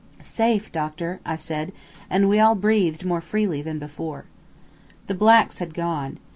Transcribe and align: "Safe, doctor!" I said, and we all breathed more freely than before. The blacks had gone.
"Safe, 0.23 0.71
doctor!" 0.71 1.19
I 1.27 1.35
said, 1.35 1.71
and 2.09 2.27
we 2.27 2.39
all 2.39 2.55
breathed 2.55 3.05
more 3.05 3.21
freely 3.21 3.61
than 3.61 3.77
before. 3.77 4.25
The 5.05 5.13
blacks 5.13 5.59
had 5.59 5.75
gone. 5.75 6.17